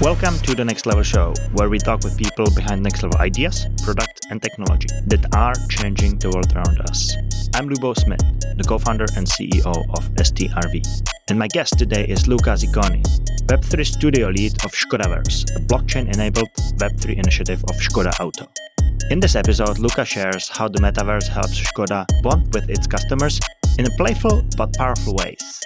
[0.00, 3.66] Welcome to the Next Level Show, where we talk with people behind next level ideas,
[3.82, 7.16] product, and technology that are changing the world around us.
[7.52, 8.22] I'm Lubo Smid,
[8.56, 10.86] the co founder and CEO of STRV.
[11.30, 13.02] And my guest today is Luca Zicconi,
[13.46, 18.46] Web3 studio lead of Skodaverse, a blockchain enabled Web3 initiative of Skoda Auto.
[19.10, 23.40] In this episode, Luca shares how the metaverse helps Skoda bond with its customers
[23.80, 25.60] in a playful but powerful ways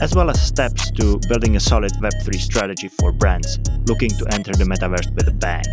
[0.00, 4.52] as well as steps to building a solid Web3 strategy for brands looking to enter
[4.52, 5.64] the metaverse with a bang.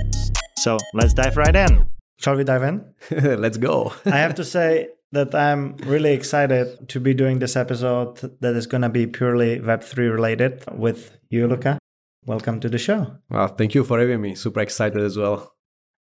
[0.58, 1.86] So let's dive right in.
[2.18, 2.86] Shall we dive in?
[3.40, 3.94] let's go.
[4.06, 8.68] I have to say that I'm really excited to be doing this episode that is
[8.68, 11.80] going to be purely Web3 related with you, Luca.
[12.26, 13.16] Welcome to the show.
[13.30, 14.36] Well, thank you for having me.
[14.36, 15.56] Super excited as well.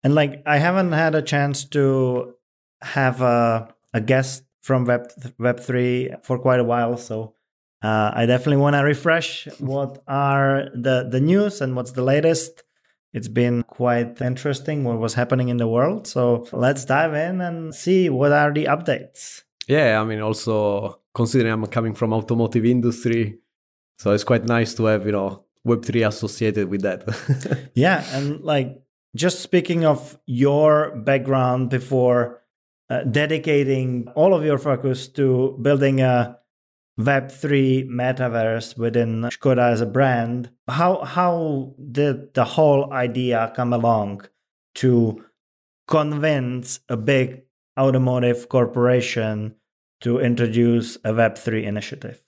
[0.03, 2.33] And like, I haven't had a chance to
[2.81, 5.07] have a, a guest from Web
[5.39, 7.35] Web3 for quite a while, so
[7.83, 12.63] uh, I definitely want to refresh what are the the news and what's the latest.
[13.13, 16.07] It's been quite interesting what was happening in the world.
[16.07, 19.43] So let's dive in and see what are the updates.
[19.67, 23.39] Yeah, I mean, also considering I'm coming from automotive industry,
[23.99, 27.03] so it's quite nice to have you know Web three associated with that.
[27.75, 28.81] yeah, and like
[29.15, 32.41] just speaking of your background before
[32.89, 36.37] uh, dedicating all of your focus to building a
[36.99, 40.49] Web3 metaverse within Skoda as a brand.
[40.67, 44.25] How how did the whole idea come along
[44.75, 45.23] to
[45.87, 47.43] convince a big
[47.79, 49.55] automotive corporation
[50.01, 52.21] to introduce a Web3 initiative?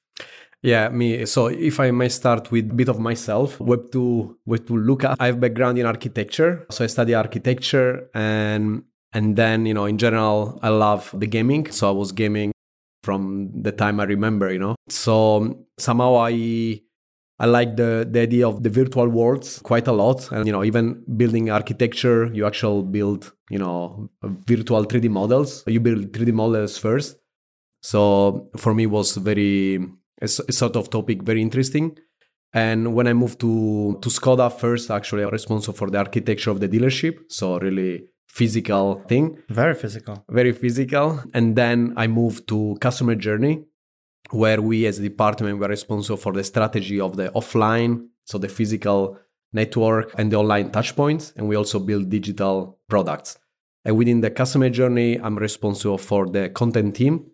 [0.61, 1.25] Yeah, me.
[1.25, 5.15] So if I may start with a bit of myself, Web2, Web2 Luca.
[5.19, 6.65] I have background in architecture.
[6.69, 11.71] So I study architecture and and then, you know, in general, I love the gaming.
[11.71, 12.51] So I was gaming
[13.09, 14.75] from the time I remember, you know.
[14.87, 16.33] So um, somehow I
[17.43, 20.29] I like the, the idea of the virtual worlds quite a lot.
[20.31, 24.09] And, you know, even building architecture, you actually build, you know,
[24.51, 25.63] virtual 3D models.
[25.65, 27.17] You build 3D models first.
[27.81, 29.79] So for me was very,
[30.21, 31.97] a, sort of topic very interesting.
[32.51, 36.51] And when I moved to, to Skoda first, actually, I was responsible for the architecture
[36.51, 37.19] of the dealership.
[37.29, 39.37] So really physical thing.
[39.49, 40.23] Very physical.
[40.29, 41.21] Very physical.
[41.33, 43.65] And then I moved to customer journey,
[44.31, 48.47] where we as a department were responsible for the strategy of the offline, so the
[48.47, 49.17] physical
[49.51, 51.33] network and the online touchpoints.
[51.35, 53.37] And we also build digital products.
[53.83, 57.25] And within the customer journey, I'm responsible for the content team.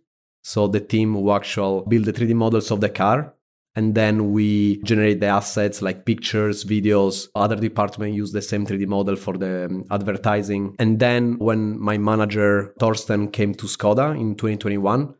[0.41, 3.34] So the team who actually build the 3D models of the car
[3.75, 8.88] and then we generate the assets like pictures videos other departments use the same 3d
[8.88, 10.75] model for the um, advertising.
[10.80, 15.13] And then when my manager torsten came to skoda in 2021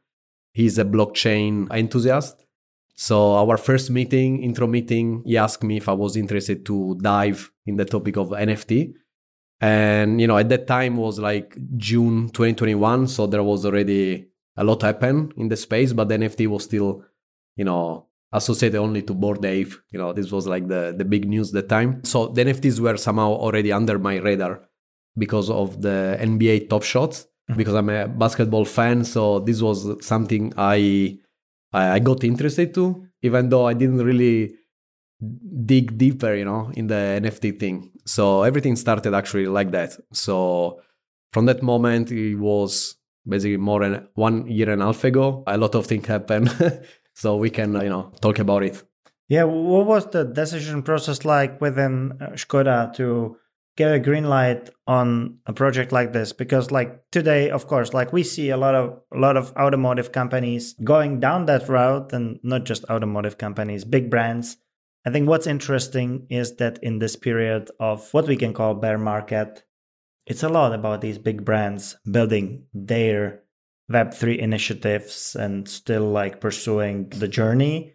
[0.54, 2.46] he's a blockchain enthusiast.
[2.96, 7.52] So our first meeting intro meeting he asked me if i was interested to dive
[7.66, 8.94] in the topic of nft
[9.60, 14.28] and you know at that time was like june 2021 so there was already
[14.58, 17.04] a lot happen in the space but the nft was still
[17.58, 19.74] you know associated only to Bored Ape.
[19.92, 22.04] You know, this was like the, the big news the time.
[22.04, 24.62] So the NFTs were somehow already under my radar
[25.18, 27.58] because of the NBA Top Shots, mm-hmm.
[27.58, 29.04] because I'm a basketball fan.
[29.06, 31.18] So this was something I
[31.74, 34.56] I got interested to, even though I didn't really
[35.66, 37.92] dig deeper, you know, in the NFT thing.
[38.06, 39.98] So everything started actually like that.
[40.14, 40.82] So
[41.34, 42.96] from that moment, it was
[43.28, 45.44] basically more than one year and a half ago.
[45.48, 46.50] A lot of things happened.
[47.16, 48.84] so we can you know talk about it.
[49.28, 53.38] Yeah what was the decision process like within uh, skoda to
[53.78, 56.32] get a green light on a project like this?
[56.32, 60.12] Because like today of course like we see a lot of a lot of automotive
[60.12, 64.58] companies going down that route and not just automotive companies big brands.
[65.08, 68.98] I think what's interesting is that in this period of what we can call bear
[68.98, 69.64] market
[70.26, 73.44] it's a lot about these big brands building their
[73.92, 77.94] web3 initiatives and still like pursuing the journey.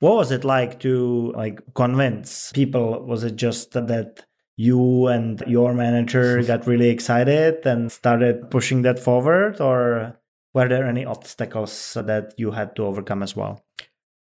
[0.00, 3.04] What was it like to like convince people?
[3.06, 4.24] Was it just that
[4.56, 10.18] you and your manager got really excited and started pushing that forward or
[10.52, 13.64] were there any obstacles that you had to overcome as well?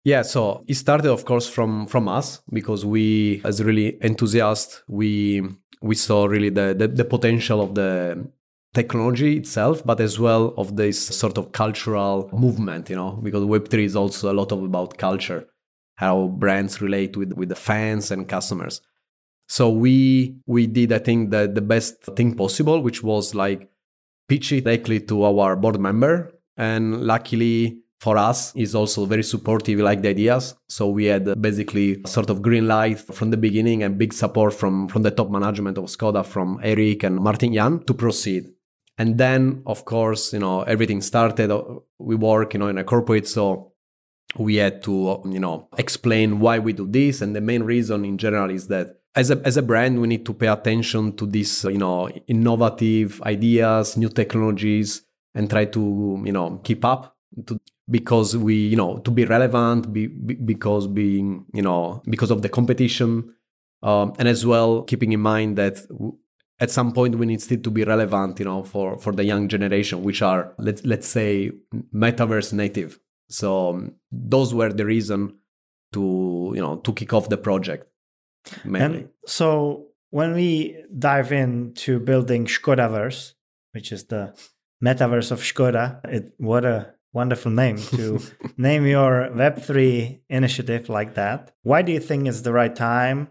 [0.05, 5.43] Yeah so it started of course from from us because we as really enthusiasts we
[5.83, 8.29] we saw really the, the, the potential of the
[8.73, 13.85] technology itself, but as well of this sort of cultural movement, you know, because Web3
[13.85, 15.47] is also a lot of about culture,
[15.97, 18.81] how brands relate with, with the fans and customers.
[19.49, 23.69] So we we did, I think, the, the best thing possible, which was like
[24.29, 26.33] pitch it directly to our board member.
[26.57, 32.01] And luckily, for us is also very supportive like the ideas so we had basically
[32.07, 35.77] sort of green light from the beginning and big support from from the top management
[35.77, 38.49] of skoda from eric and martin jahn to proceed
[39.01, 41.51] and then of course you know everything started
[41.99, 43.71] we work you know in a corporate so
[44.37, 47.21] we had to you know explain why we do this.
[47.21, 50.25] And the main reason in general is that as a, as a brand we need
[50.27, 55.03] to pay attention to these you know innovative ideas new technologies
[55.35, 57.17] and try to you know keep up
[57.47, 62.31] to, because we you know to be relevant be, be, because being you know because
[62.31, 63.35] of the competition.
[63.83, 65.79] Um, and as well keeping in mind that
[66.61, 69.49] at some point we need still to be relevant you know for for the young
[69.49, 71.51] generation which are let's let's say
[71.95, 72.99] metaverse native
[73.29, 75.35] so um, those were the reason
[75.93, 77.87] to you know to kick off the project
[78.65, 78.85] mainly.
[78.85, 83.35] and so when we dive into building Skodaverse,
[83.73, 84.35] which is the
[84.85, 88.21] metaverse of Skoda, it, what a wonderful name to
[88.57, 91.53] name your Web3 initiative like that.
[91.63, 93.29] Why do you think it's the right time?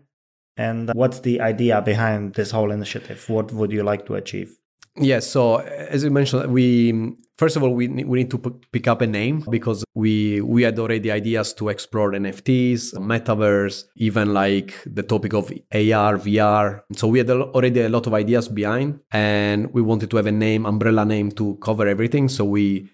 [0.60, 3.24] And what's the idea behind this whole initiative?
[3.30, 4.50] What would you like to achieve?
[4.98, 5.08] Yes.
[5.08, 8.60] Yeah, so as you mentioned, we first of all we need, we need to p-
[8.74, 14.34] pick up a name because we we had already ideas to explore NFTs, metaverse, even
[14.34, 16.82] like the topic of AR, VR.
[16.98, 20.38] So we had already a lot of ideas behind, and we wanted to have a
[20.48, 22.28] name, umbrella name to cover everything.
[22.28, 22.90] So we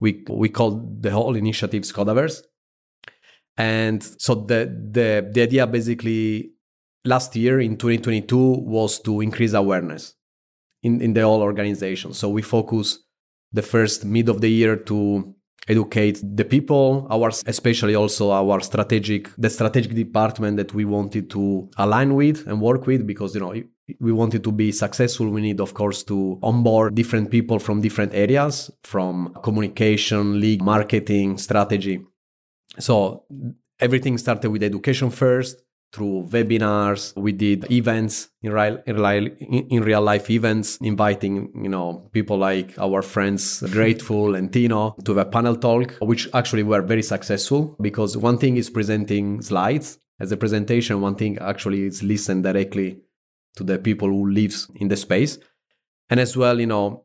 [0.00, 2.42] we we called the whole initiative Skodaverse.
[3.56, 4.60] And so the
[4.92, 6.55] the the idea basically
[7.06, 10.14] last year in 2022 was to increase awareness
[10.82, 12.12] in, in the whole organization.
[12.12, 12.98] So we focus
[13.52, 15.34] the first mid of the year to
[15.68, 21.68] educate the people our especially also our strategic the strategic department that we wanted to
[21.76, 23.52] align with and work with because you know
[24.00, 28.14] we wanted to be successful we need of course to onboard different people from different
[28.14, 32.00] areas from communication league marketing strategy
[32.78, 33.24] so
[33.80, 35.65] everything started with education first
[35.96, 37.16] through webinars.
[37.16, 41.34] We did events in real, in real, life events inviting
[41.64, 46.64] you know people like our friends grateful and tino to the panel talk which actually
[46.64, 49.98] were very successful because one thing is presenting slides.
[50.20, 53.00] As a presentation one thing actually is listen directly
[53.56, 55.38] to the people who lives in the space.
[56.10, 57.04] And as well you know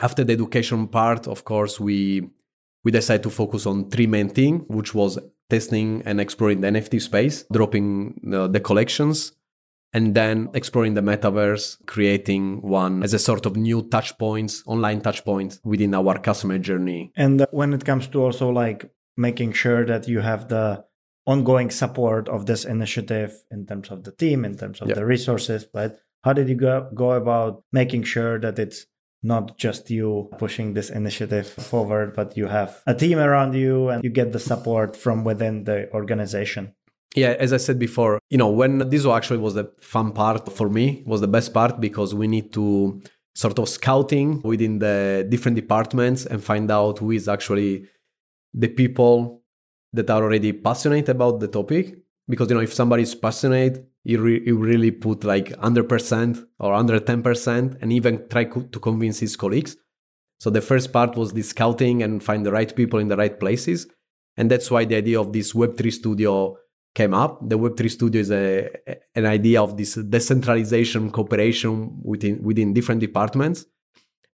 [0.00, 2.30] after the education part of course we
[2.84, 5.18] we decided to focus on three main things which was
[5.50, 9.32] testing and exploring the NFT space, dropping uh, the collections,
[9.92, 15.00] and then exploring the metaverse, creating one as a sort of new touch points, online
[15.00, 17.12] touch points within our customer journey.
[17.16, 20.84] And when it comes to also like making sure that you have the
[21.26, 24.94] ongoing support of this initiative in terms of the team, in terms of yeah.
[24.94, 25.92] the resources, right?
[26.22, 28.86] How did you go, go about making sure that it's
[29.22, 34.02] not just you pushing this initiative forward, but you have a team around you and
[34.02, 36.74] you get the support from within the organization.
[37.14, 40.68] Yeah, as I said before, you know, when this actually was the fun part for
[40.68, 43.02] me, was the best part because we need to
[43.34, 47.86] sort of scouting within the different departments and find out who is actually
[48.54, 49.42] the people
[49.92, 51.96] that are already passionate about the topic.
[52.28, 56.74] Because, you know, if somebody is passionate, you, re- you really put like 100% or
[56.74, 59.76] under 10% and even try co- to convince his colleagues.
[60.38, 63.38] So the first part was the scouting and find the right people in the right
[63.38, 63.86] places.
[64.36, 66.56] And that's why the idea of this Web3 studio
[66.94, 67.46] came up.
[67.46, 68.70] The Web3 studio is a,
[69.14, 73.66] an idea of this decentralization cooperation within, within different departments.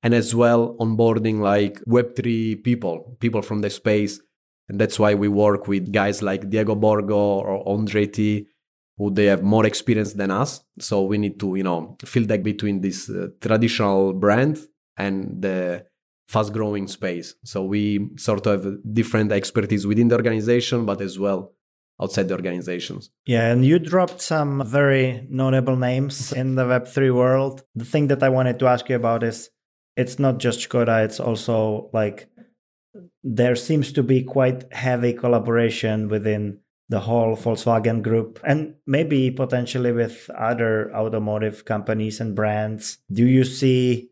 [0.02, 4.20] And as well, onboarding like Web3 people, people from the space.
[4.68, 8.46] And that's why we work with guys like Diego Borgo or Andretti
[8.96, 10.64] who they have more experience than us.
[10.78, 14.58] So we need to, you know, fill that between this uh, traditional brand
[14.96, 15.84] and the
[16.28, 17.34] fast growing space.
[17.44, 21.52] So we sort of have different expertise within the organization, but as well
[22.00, 23.10] outside the organizations.
[23.26, 27.62] Yeah, and you dropped some very notable names in the Web3 world.
[27.74, 29.50] The thing that I wanted to ask you about is
[29.96, 32.28] it's not just Skoda, it's also like
[33.22, 39.92] there seems to be quite heavy collaboration within the whole Volkswagen group and maybe potentially
[39.92, 42.98] with other automotive companies and brands.
[43.10, 44.10] Do you see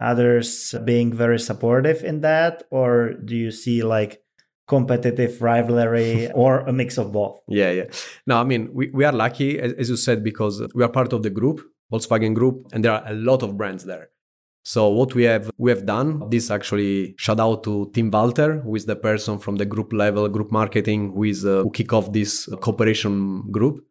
[0.00, 4.22] others being very supportive in that or do you see like
[4.68, 7.40] competitive rivalry or a mix of both?
[7.48, 7.84] Yeah, yeah.
[8.26, 11.12] No, I mean, we, we are lucky, as, as you said, because we are part
[11.12, 11.60] of the group,
[11.92, 14.10] Volkswagen Group, and there are a lot of brands there.
[14.64, 18.76] So what we have we have done this actually shout out to Tim Walter, who
[18.76, 22.12] is the person from the group level, group marketing, who is uh, who kick off
[22.12, 23.84] this cooperation group.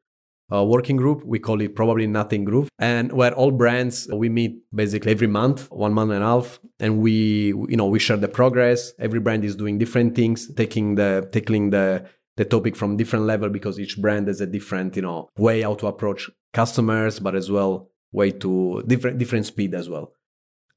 [0.53, 1.23] uh, working group.
[1.25, 5.71] We call it probably nothing group, and where all brands we meet basically every month,
[5.71, 8.93] one month and a half, and we you know we share the progress.
[8.99, 12.05] Every brand is doing different things, taking the tackling the
[12.37, 15.73] the topic from different level because each brand has a different you know way how
[15.75, 20.13] to approach customers, but as well way to different different speed as well.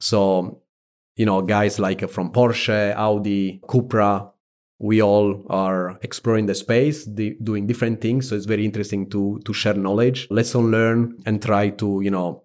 [0.05, 0.61] So
[1.17, 4.31] you know guys like from Porsche, Audi, Cupra,
[4.79, 8.29] we all are exploring the space doing different things.
[8.29, 12.45] So it's very interesting to to share knowledge lesson learn and try to you know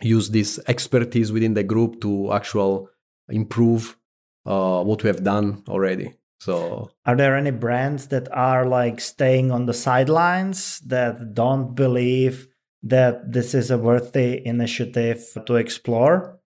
[0.00, 2.88] use this expertise within the group to actual
[3.28, 3.98] improve
[4.46, 6.14] uh, what we have done already.
[6.40, 12.48] So are there any brands that are like staying on the sidelines that don't believe
[12.82, 16.40] that this is a worthy initiative to explore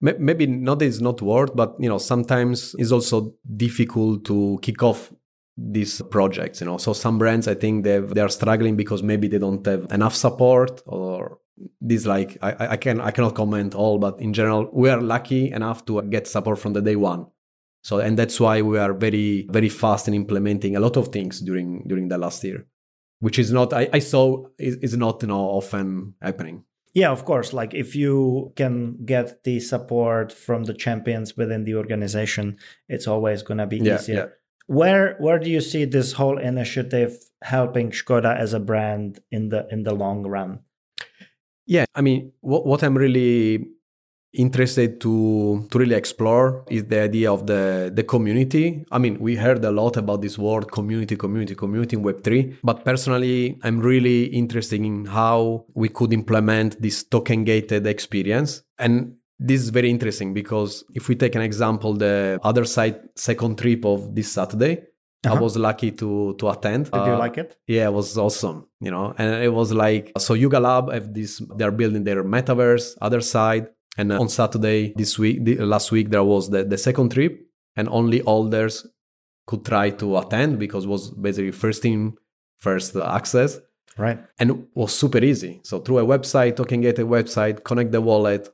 [0.00, 5.12] maybe not is not worth, but you know sometimes it's also difficult to kick off
[5.56, 6.78] these projects you know.
[6.78, 10.14] So some brands i think they they are struggling because maybe they don't have enough
[10.14, 11.38] support or
[11.80, 15.50] this like I, I can i cannot comment all but in general we are lucky
[15.50, 17.26] enough to get support from the day one.
[17.82, 21.40] So and that's why we are very very fast in implementing a lot of things
[21.40, 22.66] during during the last year
[23.20, 26.64] which is not i, I saw is, is not you know often happening
[26.94, 27.52] yeah, of course.
[27.52, 33.42] Like if you can get the support from the champions within the organization, it's always
[33.42, 34.14] going to be yeah, easier.
[34.14, 34.26] Yeah.
[34.66, 39.66] Where where do you see this whole initiative helping Skoda as a brand in the
[39.70, 40.60] in the long run?
[41.66, 43.68] Yeah, I mean, what what I'm really
[44.38, 49.36] interested to to really explore is the idea of the the community i mean we
[49.36, 54.24] heard a lot about this word community community community in web3 but personally i'm really
[54.26, 60.34] interested in how we could implement this token gated experience and this is very interesting
[60.34, 64.82] because if we take an example the Otherside second trip of this saturday
[65.24, 65.34] uh-huh.
[65.34, 66.84] I was lucky to to attend.
[66.92, 67.56] Did uh, you like it?
[67.66, 68.68] Yeah, it was awesome.
[68.80, 70.34] You know, and it was like so.
[70.34, 71.42] Yuga Lab have this.
[71.56, 72.96] They're building their metaverse.
[73.02, 73.66] Otherside
[73.98, 77.46] and uh, on Saturday this week, the, last week, there was the, the second trip,
[77.76, 78.86] and only holders
[79.46, 82.16] could try to attend because it was basically first in,
[82.58, 83.58] first access.
[83.96, 84.18] Right.
[84.38, 85.60] And it was super easy.
[85.64, 88.48] So through a website, token gated website, connect the wallet,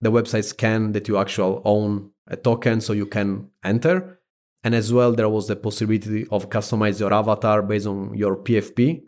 [0.00, 4.18] the website scan that you actually own a token so you can enter.
[4.64, 9.02] And as well, there was the possibility of customize your avatar based on your PFP.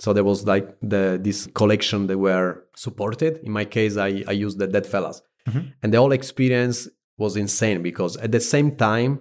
[0.00, 3.38] So there was like the this collection that were supported.
[3.44, 5.20] In my case, I, I used the Deadfellaz.
[5.48, 5.68] Mm-hmm.
[5.82, 9.20] And the whole experience was insane because at the same time,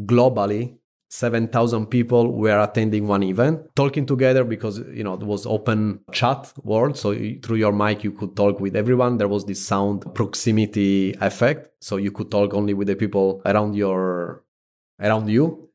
[0.00, 0.76] globally,
[1.10, 6.52] 7,000 people were attending one event, talking together because, you know, it was open chat
[6.62, 6.96] world.
[6.96, 7.12] So
[7.42, 9.18] through your mic, you could talk with everyone.
[9.18, 11.70] There was this sound proximity effect.
[11.80, 14.44] So you could talk only with the people around your,
[15.00, 15.68] around you.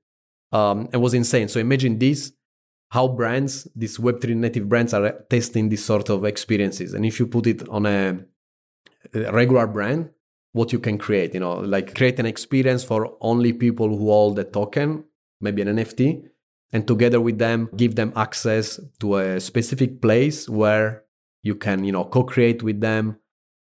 [0.53, 1.49] Um, it was insane.
[1.49, 2.31] So imagine this
[2.89, 6.93] how brands, these Web3 native brands, are testing this sort of experiences.
[6.93, 8.19] And if you put it on a,
[9.13, 10.09] a regular brand,
[10.53, 14.37] what you can create, you know, like create an experience for only people who hold
[14.37, 15.03] the token,
[15.41, 16.23] maybe an NFT,
[16.71, 21.03] and together with them, give them access to a specific place where
[21.43, 23.17] you can, you know, co-create with them.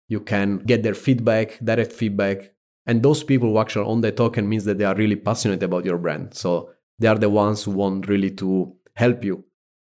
[0.09, 2.53] You can get their feedback, direct feedback.
[2.85, 5.85] And those people who actually own the token means that they are really passionate about
[5.85, 6.33] your brand.
[6.33, 9.45] So they are the ones who want really to help you.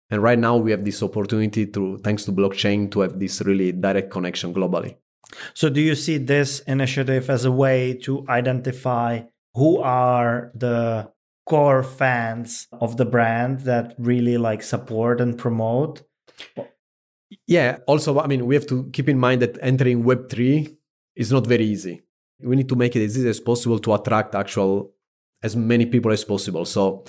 [0.09, 3.71] And right now we have this opportunity to, thanks to blockchain, to have this really
[3.71, 4.95] direct connection globally.
[5.53, 9.23] So do you see this initiative as a way to identify
[9.53, 11.11] who are the
[11.45, 16.03] core fans of the brand that really like support and promote?
[17.45, 20.75] Yeah, also I mean we have to keep in mind that entering web3
[21.15, 22.01] is not very easy.
[22.39, 24.93] We need to make it as easy as possible to attract actual
[25.43, 26.65] as many people as possible.
[26.65, 27.05] So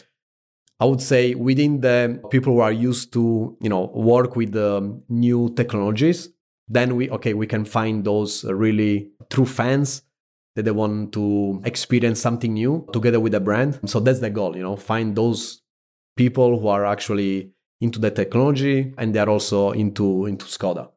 [0.81, 5.01] I would say within the people who are used to, you know, work with the
[5.09, 6.29] new technologies,
[6.69, 10.03] then we okay, we can find those really true fans
[10.55, 13.81] that they want to experience something new together with the brand.
[13.87, 15.63] So that's the goal, you know, find those
[16.17, 20.91] people who are actually into the technology and they're also into into Skoda.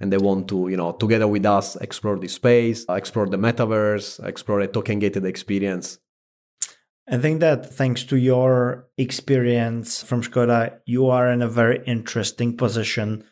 [0.00, 4.22] And they want to, you know, together with us explore the space, explore the metaverse,
[4.26, 5.98] explore a token gated experience
[7.08, 12.56] I think that thanks to your experience from Skoda, you are in a very interesting
[12.56, 13.24] position.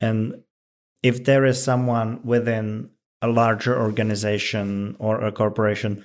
[0.00, 0.42] And
[1.02, 2.90] if there is someone within
[3.22, 6.04] a larger organization or a corporation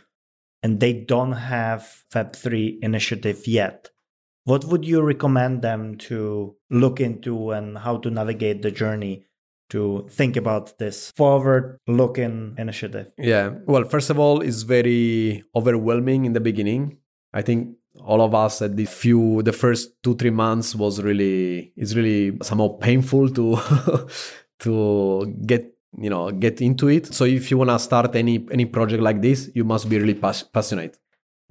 [0.61, 3.89] and they don't have Web3 initiative yet,
[4.43, 9.25] what would you recommend them to look into and how to navigate the journey
[9.69, 13.11] to think about this forward looking initiative?
[13.17, 13.55] Yeah.
[13.65, 16.97] Well, first of all, it's very overwhelming in the beginning.
[17.33, 21.73] I think all of us at the few the first two three months was really
[21.75, 23.59] it's really somehow painful to
[24.59, 28.65] to get you know get into it so if you want to start any any
[28.65, 30.97] project like this you must be really pas- passionate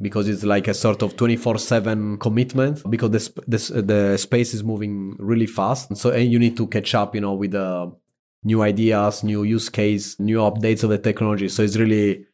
[0.00, 5.16] because it's like a sort of 24/7 commitment because this this the space is moving
[5.18, 7.92] really fast so and you need to catch up you know with the
[8.45, 11.49] new ideas new use case new updates of the technology.
[11.49, 12.26] So it's really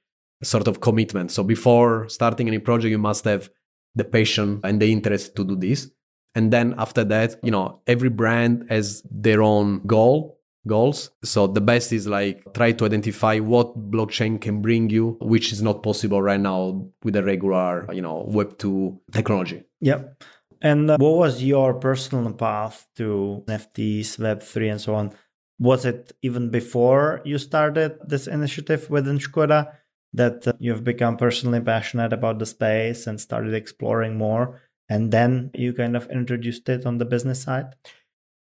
[0.43, 1.31] a sort of commitment.
[1.31, 3.51] So before starting any project you must have
[3.95, 5.91] the passion and the interest to do this.
[6.35, 11.11] And then after that you know every brand has their own goal goals.
[11.23, 15.63] So the best is like try to identify what blockchain can bring you which is
[15.63, 19.63] not possible right now with a regular you know web 2 technology.
[19.81, 20.23] Yep.
[20.63, 25.13] And uh, what was your personal path to nfts web3 and so on
[25.59, 29.73] was it even before you started this initiative within Škoda
[30.13, 35.51] that uh, you've become personally passionate about the space and started exploring more and then
[35.55, 37.75] you kind of introduced it on the business side?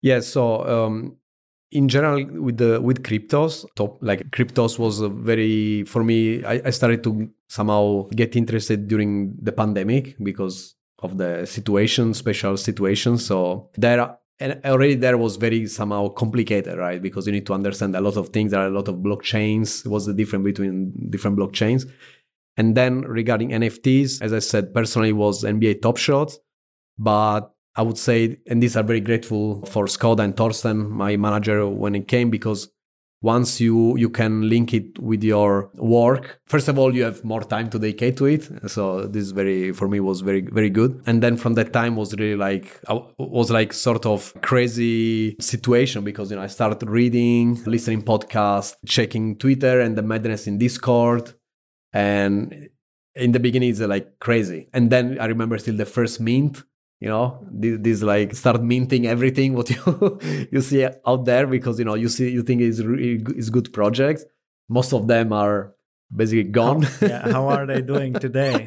[0.02, 1.16] Yeah so um,
[1.70, 6.62] in general with the with cryptos top like cryptos was a very for me I,
[6.66, 13.18] I started to somehow get interested during the pandemic because of the situation special situation.
[13.18, 17.00] So there and already there was very somehow complicated right?
[17.00, 18.50] Because you need to understand a lot of things.
[18.50, 19.86] There are a lot of blockchains.
[19.86, 21.88] What's the difference between different blockchains?
[22.56, 26.32] And then regarding nfts as i said personally was nba top shot.
[26.96, 31.66] But I would say, and these are very grateful for Scott and Thorsten, my manager,
[31.68, 32.68] when it came because
[33.24, 36.40] once you you can link it with your work.
[36.44, 38.42] First of all you have more time to dedicate to it.
[38.70, 41.02] So this very for me was very very good.
[41.06, 42.66] And then from that time was really like
[43.18, 49.36] was like sort of crazy situation because you know i started reading listening podcast checking
[49.38, 51.32] twitter and the madness in discord.
[51.94, 52.68] And
[53.14, 54.68] in the beginning it's like crazy.
[54.74, 56.62] And then i remember still the first mint
[57.00, 60.18] you know this, this like start minting everything what you
[60.50, 63.72] you see out there because you know you see you think is really is good
[63.72, 64.24] projects.
[64.68, 65.74] Most of them are
[66.14, 66.82] basically gone.
[66.82, 68.66] how, yeah, how are they doing today?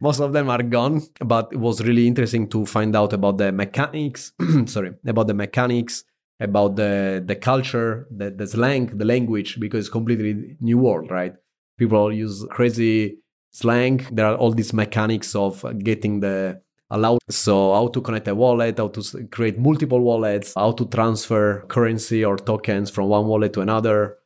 [0.00, 3.50] Most of them are gone but it was really interesting to find out about the
[3.52, 4.32] mechanics
[4.66, 6.04] sorry about the mechanics
[6.40, 11.34] about the the culture the, the slang the language because it's completely new world right?
[11.78, 13.18] People use crazy
[13.52, 14.06] slang.
[14.10, 16.60] There are all these mechanics of getting the
[16.92, 21.64] allow so how to connect a wallet how to create multiple wallets how to transfer
[21.68, 24.16] currency or tokens from one wallet to another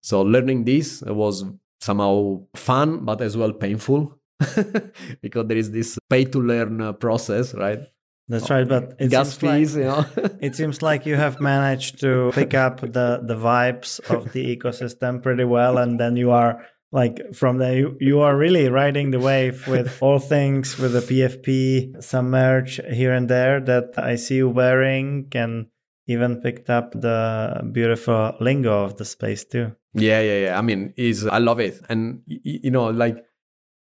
[0.00, 1.44] so learning this was
[1.80, 4.18] somehow fun but as well painful
[5.22, 7.80] because there is this pay to learn uh, process right
[8.28, 10.04] that's right, but it gas fees, like, you know.
[10.40, 15.22] it seems like you have managed to pick up the the vibes of the ecosystem
[15.22, 16.66] pretty well, and then you are
[16.96, 21.00] like from the you, you are really riding the wave with all things with the
[21.00, 25.66] PFP, some merch here and there that I see you wearing and
[26.06, 29.76] even picked up the beautiful lingo of the space too.
[29.92, 30.58] Yeah, yeah, yeah.
[30.58, 33.22] I mean, is I love it, and you know, like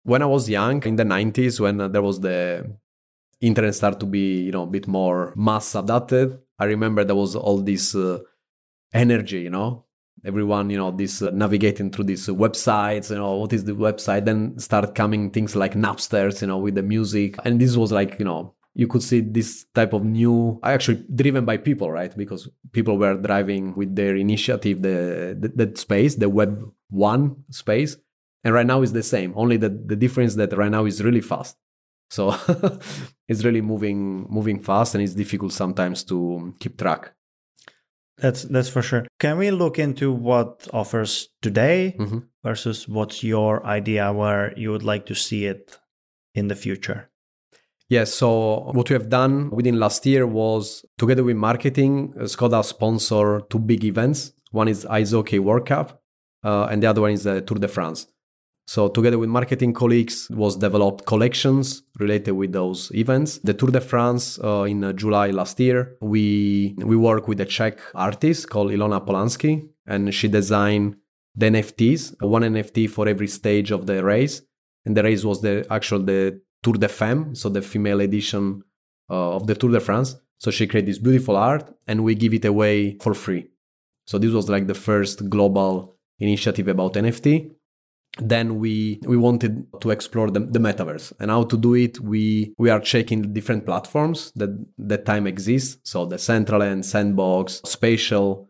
[0.03, 2.67] when I was young in the '90s, when there was the
[3.41, 6.39] internet start to be, you know, a bit more mass adapted.
[6.59, 8.19] I remember there was all this uh,
[8.93, 9.84] energy, you know,
[10.25, 14.25] everyone you know this uh, navigating through these websites you know what is the website?
[14.25, 17.37] Then start coming things like napsters you know with the music.
[17.45, 21.45] And this was like you know you could see this type of new actually driven
[21.45, 22.17] by people right?
[22.17, 27.97] Because people were driving with their initiative the the, the space the web one space.
[28.43, 31.23] And right now is the same only that the difference that right now is really
[31.23, 31.57] fast.
[32.11, 32.37] So
[33.29, 37.13] it's really moving moving fast and it's difficult sometimes to keep track
[38.19, 39.07] that's that's for sure.
[39.19, 42.19] Can we look into what offers today mm-hmm.
[42.43, 45.79] versus what's your idea where you would like to see it
[46.35, 47.11] in the future?
[47.89, 48.15] Yes.
[48.15, 53.43] So what we have done within last year was together with marketing, uh, Skoda sponsor
[53.51, 54.33] two big events.
[54.53, 56.01] One is Hockey World Cup,
[56.45, 58.07] uh, and the other one is the Tour de France.
[58.67, 63.39] So together with marketing colleagues was developed collections related with those events.
[63.39, 67.45] The Tour de France uh, in uh, July last year, we we work with a
[67.45, 70.97] Czech artist called Ilona Polansky and she designed
[71.37, 74.41] the NFTs, one NFT for every stage of the race.
[74.87, 78.63] And the race was the actual the Tour de Femme, so the female edition
[79.11, 80.17] uh, of the Tour de France.
[80.39, 83.49] So she created this beautiful art and we give it away for free.
[84.07, 87.51] So this was like the first global initiative about NFT
[88.19, 91.13] then we we wanted to explore the, the metaverse.
[91.19, 95.79] And how to do it we we are checking different platforms that that time exists.
[95.83, 98.49] So the Decentraland sandbox spatial.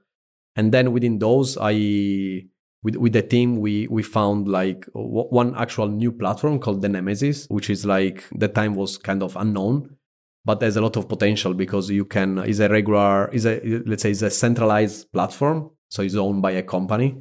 [0.56, 2.44] And then within those i
[2.84, 7.46] with, with the team, we we found like one actual new platform called the Nemesis,
[7.48, 9.96] which is like the time was kind of unknown,
[10.44, 14.02] but there's a lot of potential because you can is a regular is a let's
[14.02, 17.16] say is a centralized platform, so it's owned by a company,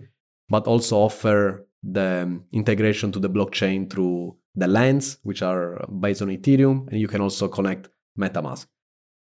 [0.49, 6.21] but also offer the um, integration to the blockchain through the lens, which are based
[6.21, 8.67] on Ethereum, and you can also connect MetaMask.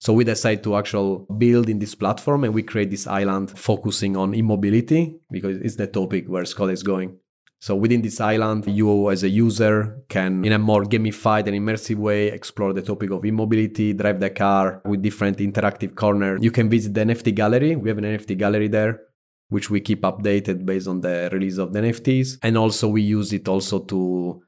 [0.02, 4.16] So we decided to actually build in this platform and we create this island focusing
[4.16, 7.18] on e-mobility because it's the topic where Škoda is going.
[7.62, 11.98] So within this island, you as a user can, in a more gamified and immersive
[11.98, 16.40] way, explore the topic of e-mobility, drive the car with different interactive corners.
[16.42, 17.76] You can visit the NFT gallery.
[17.76, 19.02] We have an NFT gallery there,
[19.50, 22.38] which we keep updated based on the release of the NFTs.
[22.42, 24.42] And also we use it also to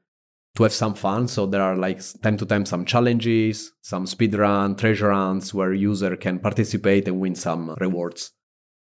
[0.54, 1.28] to have some fun.
[1.28, 5.72] So there are like time to time some challenges, some speed run, treasure runs where
[5.72, 8.32] user can participate and win some rewards.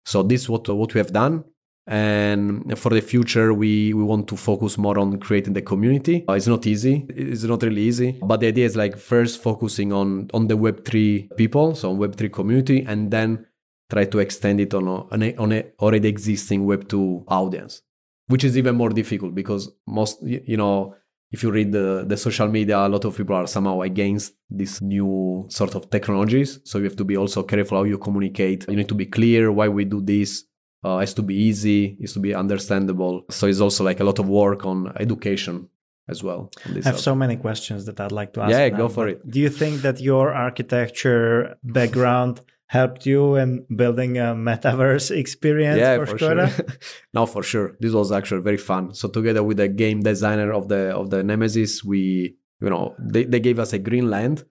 [0.05, 1.43] So this is what what we have done.
[1.87, 6.25] And for the future, we, we want to focus more on creating the community.
[6.27, 7.05] Uh, it's not easy.
[7.09, 8.19] It's not really easy.
[8.21, 12.83] But the idea is like first focusing on, on the Web3 people, so Web3 community,
[12.85, 13.45] and then
[13.89, 17.81] try to extend it on a, on a, on a already existing Web2 audience,
[18.27, 20.95] which is even more difficult because most, you know,
[21.31, 24.81] if you read the, the social media, a lot of people are somehow against these
[24.81, 26.59] new sort of technologies.
[26.63, 28.65] So you have to be also careful how you communicate.
[28.69, 30.45] You need to be clear why we do this.
[30.85, 33.25] Uh, it has to be easy, it has to be understandable.
[33.29, 35.69] So it's also like a lot of work on education
[36.07, 36.51] as well.
[36.65, 38.51] I have so many questions that I'd like to ask.
[38.51, 39.29] Yeah, now, go for it.
[39.29, 45.97] Do you think that your architecture background helped you in building a metaverse experience yeah,
[45.97, 46.55] for, for Škoda?
[46.55, 46.65] Sure.
[47.13, 47.75] no, for sure.
[47.79, 48.93] This was actually very fun.
[48.93, 53.23] So together with the game designer of the of the Nemesis, we you know they,
[53.23, 54.43] they gave us a green land,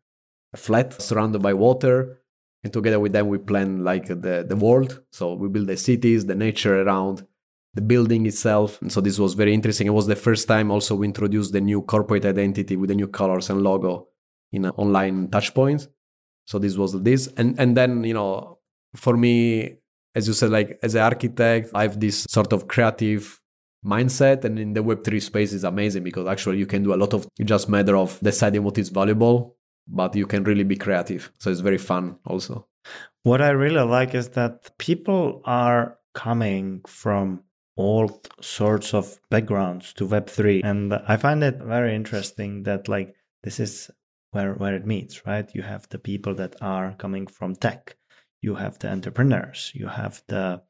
[0.52, 2.22] a flat surrounded by water,
[2.64, 5.02] and together with them we planned like the the world.
[5.12, 7.26] So we build the cities, the nature around,
[7.74, 8.80] the building itself.
[8.80, 9.86] And so this was very interesting.
[9.86, 13.06] It was the first time also we introduced the new corporate identity with the new
[13.06, 14.08] colors and logo
[14.52, 15.86] in uh, online touchpoints.
[16.46, 18.58] So this was this, and and then you know,
[18.94, 19.76] for me,
[20.14, 23.40] as you said, like as an architect, I have this sort of creative
[23.84, 26.96] mindset, and in the Web three space is amazing because actually you can do a
[26.96, 27.28] lot of.
[27.44, 29.56] Just matter of deciding what is valuable,
[29.88, 31.32] but you can really be creative.
[31.38, 32.66] So it's very fun also.
[33.22, 37.42] What I really like is that people are coming from
[37.76, 43.60] all sorts of backgrounds to web3 and i find it very interesting that like this
[43.60, 43.90] is
[44.36, 45.48] where where it meets right?
[45.54, 47.96] You have the people that are coming from tech.
[48.42, 49.72] You have the entrepreneurs.
[49.74, 50.62] You have the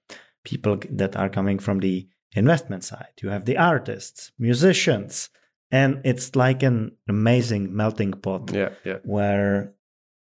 [0.45, 3.15] people that are coming from the investment side.
[3.23, 5.31] You have the artists musicians
[5.71, 8.99] and it's like an amazing melting pot yeah yeah.
[9.05, 9.75] where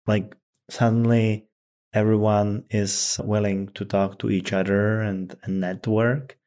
[0.07, 0.37] like
[0.71, 1.47] suddenly
[1.93, 6.39] everyone is willing to talk to each other and, and network.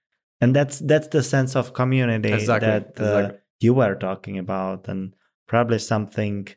[0.41, 3.39] And that's that's the sense of community exactly, that uh, exactly.
[3.59, 5.13] you were talking about and
[5.47, 6.47] probably something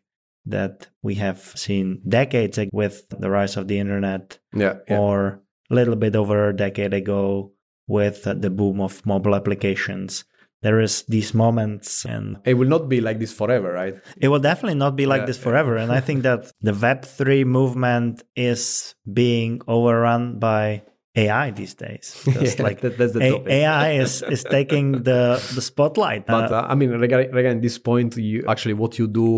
[0.50, 4.98] that we have seen decades ago with the rise of the internet yeah, yeah.
[4.98, 7.52] or a little bit over a decade ago
[7.86, 10.24] with the boom of mobile applications.
[10.60, 13.94] There is these moments and it will not be like this forever right?
[14.16, 17.46] It will definitely not be like Yeah, this forever and i think that the web3
[17.46, 20.82] movement is being overrun by
[21.22, 23.50] ai these days because Yeah, like that- that's the topic.
[23.60, 25.20] ai is is taking the
[25.56, 29.06] the spotlight But Uh, uh, I mean, regarding, regarding this point, you actually what you
[29.22, 29.30] do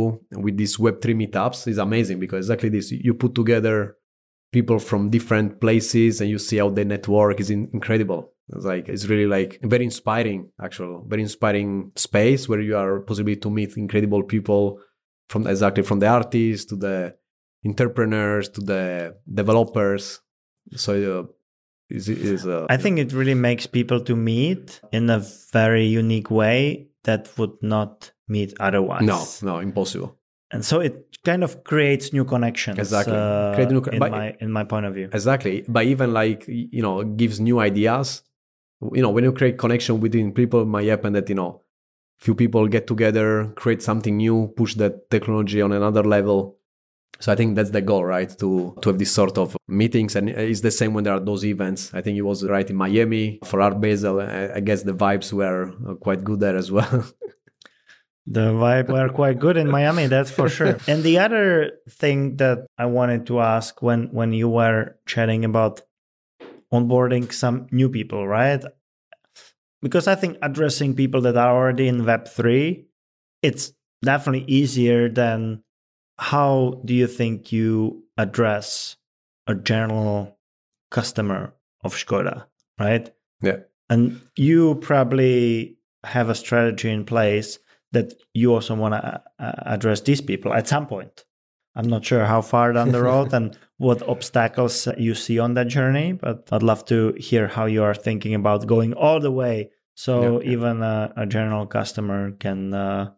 [0.47, 3.77] with these Web three meetups is amazing because exactly this you put together
[4.59, 8.23] people from different places and you see how they network is in, incredible.
[8.57, 11.71] It's like it's really like very inspiring, actual very inspiring
[12.09, 14.65] space where you are possibly to meet incredible people
[15.31, 16.97] from exactly from the artists to the
[17.65, 20.21] entrepreneurs to the developers.
[20.85, 21.23] So uh,
[21.91, 25.19] is is uh, i think it really makes people to meet in a
[25.53, 29.03] very unique way that would not meet otherwise.
[29.03, 30.17] No no impossible.
[30.53, 33.15] and so it kind of creates new connections Exactly.
[33.17, 35.09] uh, Create new in but- my in my point of view.
[35.13, 35.65] Exactly.
[35.69, 38.23] But even like you know gives new ideas.
[38.97, 41.63] You know when you create connection within people it might happen that you know
[42.19, 46.57] few people get together create something new push that technology on another level
[47.19, 48.31] so i think that's the goal right?
[48.39, 50.17] To to have this sort of meetings.
[50.17, 51.93] And it's the same when there are those events.
[51.95, 54.21] I think it was right in miami for art basel.
[54.21, 57.05] I, guess the vibes were uh, quite good there as well.
[58.27, 60.79] The vibe were quite good in Miami, that's for sure.
[60.87, 65.81] and the other thing that I wanted to ask when when you were chatting about
[66.73, 68.63] onboarding some new people, right?
[69.83, 72.87] Because I think addressing people that are already in Web three,
[73.43, 73.73] it's
[74.05, 75.65] definitely easier than
[76.21, 78.97] how do you think you address
[79.47, 80.39] a general
[80.91, 82.45] customer of Skoda,
[82.79, 83.11] right?
[83.43, 87.59] yeah And you probably have a strategy in place
[87.93, 91.25] that you also want to uh, address these people at some point.
[91.75, 95.69] I'm not sure how far down the road and what obstacles you see on that
[95.69, 99.71] journey, but I'd love to hear how you are thinking about going all the way
[100.01, 103.11] so yeah, even a, a, general customer can uh,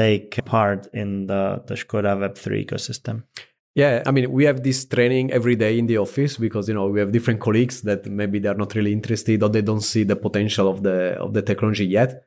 [0.00, 3.16] take part in the, the Skoda Web3 ecosystem.
[3.74, 6.86] Yeah, I mean, we have this training every day in the office because you know
[6.88, 10.16] we have different colleagues that maybe they're not really interested or they don't see the
[10.16, 12.10] potential of the of the technology yet.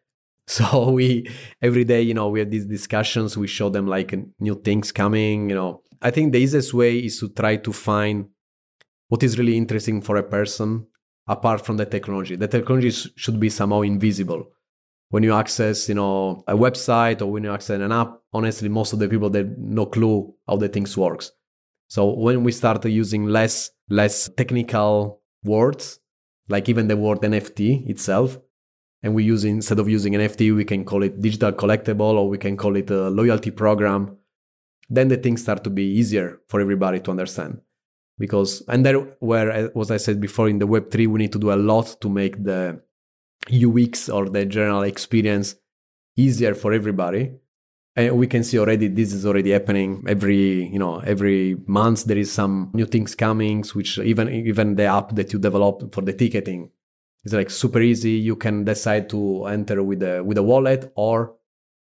[0.57, 1.07] So we
[1.67, 3.37] every day, you know, we have these discussions.
[3.37, 4.09] We show them like
[4.47, 5.49] new things coming.
[5.49, 8.17] You know, I think the easiest way is to try to find
[9.07, 10.69] what is really interesting for a person
[11.35, 12.35] apart from the technology.
[12.35, 12.91] The technology
[13.23, 14.41] should be somehow invisible.
[15.13, 18.93] When you access, you know, a website or when you access an app, honestly, most
[18.93, 21.31] of the people they no clue how the things works.
[21.87, 25.99] So when we start using less less technical words,
[26.49, 28.39] like even the word NFT itself,
[29.03, 32.39] and we use instead of using NFT, we can call it digital collectible or we
[32.39, 34.17] can call it a loyalty program.
[34.89, 37.61] Then the things start to be easier for everybody to understand.
[38.17, 41.39] Because and there where as I said before in the web three, we need to
[41.45, 42.81] do a lot to make the
[43.51, 45.55] UX or the general experience
[46.15, 47.31] easier for everybody.
[47.95, 52.17] And we can see already this is already happening every you know every month there
[52.17, 56.11] is some new things coming which even even the app that you develop for the
[56.11, 56.71] ticketing
[57.23, 58.11] it's like super easy.
[58.11, 61.35] You can decide to enter with a with a wallet or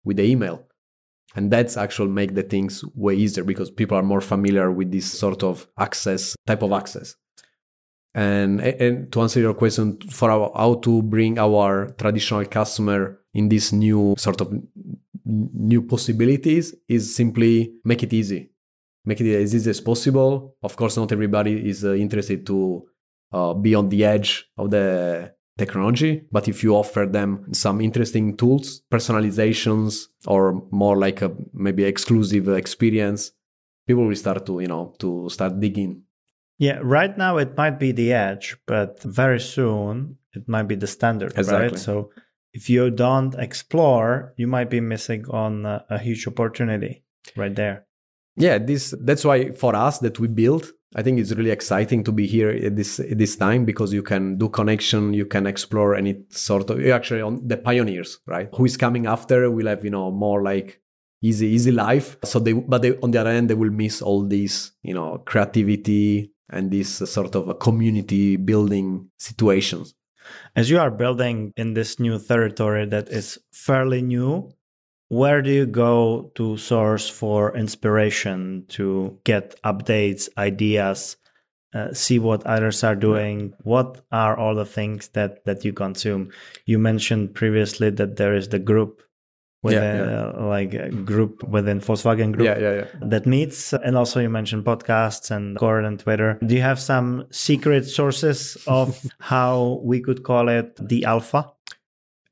[0.04, 0.62] with the email.
[1.36, 5.10] And that's actually make the things way easier because people are more familiar with this
[5.10, 7.16] sort of access type of access.
[8.14, 13.48] And, and to answer your question for our, how to bring our traditional customer in
[13.48, 14.54] this new sort of
[15.24, 18.50] new possibilities is simply make it easy.
[19.04, 20.56] Make it as easy as possible.
[20.62, 22.86] Of course not everybody is uh, interested to
[23.32, 28.36] uh, be on the edge of the technology but if you offer them some interesting
[28.36, 33.32] tools personalizations or more like a maybe exclusive experience
[33.86, 36.02] people will start to you know to start digging
[36.58, 40.86] yeah right now it might be the edge but very soon it might be the
[40.86, 41.68] standard exactly.
[41.68, 42.10] right so
[42.52, 47.02] if you don't explore you might be missing on a, a huge opportunity
[47.36, 47.86] right there
[48.36, 52.12] yeah this that's why for us that we build I think it's really exciting to
[52.12, 55.96] be here at this at this time because you can do connection, you can explore
[55.96, 58.48] any sort of actually on the pioneers, right?
[58.54, 60.80] Who is coming after will have you know more like
[61.20, 62.16] easy easy life.
[62.22, 65.18] So they but they, on the other end they will miss all these you know
[65.26, 69.94] creativity and this sort of a community building situations.
[70.56, 74.50] As you are building in this new territory that is fairly new,
[75.08, 81.16] where do you go to source for inspiration to get updates ideas
[81.74, 86.30] uh, see what others are doing what are all the things that that you consume
[86.66, 89.02] you mentioned previously that there is the group
[89.64, 90.32] within yeah, yeah.
[90.38, 92.86] Uh, like a group within Volkswagen group yeah, yeah, yeah.
[93.00, 97.26] that meets and also you mentioned podcasts and Discord and Twitter do you have some
[97.30, 101.50] secret sources of how we could call it the alpha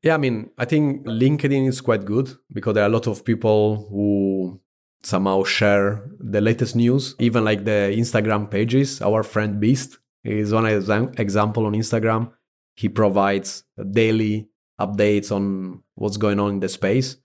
[0.03, 3.25] yeah, I mean, I think LinkedIn is quite good because there are a lot of
[3.25, 4.61] people who
[5.05, 9.01] somehow share the latest news, even like the Instagram pages.
[9.01, 12.33] Our friend Beast is one example on Instagram.
[12.75, 14.49] He provides daily
[14.81, 17.17] updates on what's going on in the space.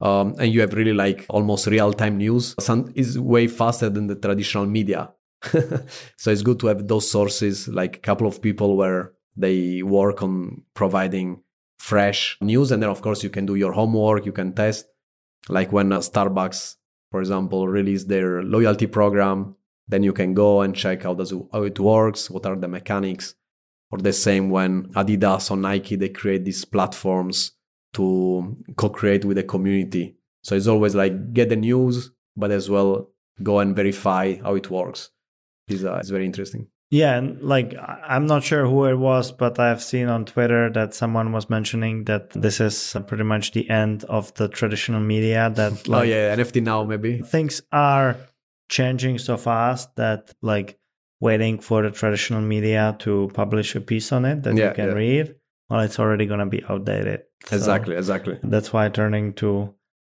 [0.00, 2.54] Um, and you have really like almost real time news.
[2.60, 5.10] Some is way faster than the traditional media.
[6.16, 10.22] so it's good to have those sources, like a couple of people where they work
[10.22, 11.42] on providing
[11.78, 14.86] fresh news and then of course you can do your homework you can test
[15.48, 16.76] like when uh, starbucks
[17.10, 19.54] for example release their loyalty program
[19.86, 23.34] then you can go and check how does how it works what are the mechanics
[23.90, 27.52] or the same when adidas or nike they create these platforms
[27.92, 33.08] to co-create with the community so it's always like get the news but as well
[33.42, 35.10] go and verify how it works
[35.68, 39.58] it's, uh, it's very interesting yeah, and like I'm not sure who it was, but
[39.58, 44.04] I've seen on Twitter that someone was mentioning that this is pretty much the end
[44.04, 45.52] of the traditional media.
[45.54, 48.16] That oh, like, oh yeah, NFT now maybe things are
[48.70, 50.78] changing so fast that like
[51.20, 54.88] waiting for the traditional media to publish a piece on it that yeah, you can
[54.88, 54.94] yeah.
[54.94, 55.34] read,
[55.68, 57.22] well, it's already gonna be outdated.
[57.52, 58.38] Exactly, so exactly.
[58.42, 59.74] That's why turning to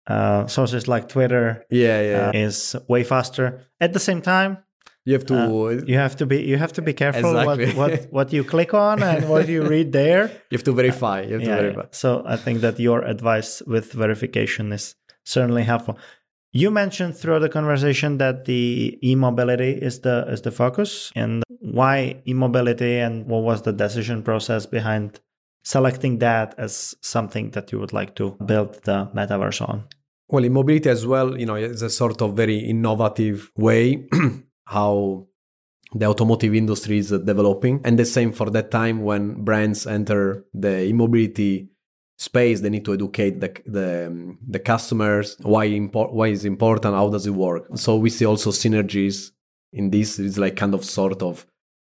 [0.07, 3.61] uh, sources like Twitter, yeah, yeah, uh, is way faster.
[3.79, 4.57] At the same time,
[5.05, 7.73] you have to uh, you have to be you have to be careful exactly.
[7.73, 11.21] what, what what you click on and what you read there you have to verify
[11.21, 11.87] you have yeah, to verify yeah.
[11.91, 15.97] so i think that your advice with verification is certainly helpful
[16.53, 22.21] you mentioned throughout the conversation that the e-mobility is the is the focus and why
[22.27, 25.19] e-mobility and what was the decision process behind
[25.63, 29.85] selecting that as something that you would like to build the metaverse on?
[30.27, 34.07] Well, in mobility as well, you know, it's a sort of very innovative way
[34.65, 35.27] how
[35.93, 37.81] the automotive industry is developing.
[37.83, 41.69] And the same for that time when brands enter the e-mobility
[42.17, 47.09] space, they need to educate the the, the customers why import why is important, how
[47.09, 47.67] does it work.
[47.75, 49.31] So we see also synergies
[49.73, 50.19] in this.
[50.19, 51.45] It's like kind of sort of